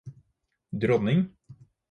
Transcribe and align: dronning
dronning 0.81 1.21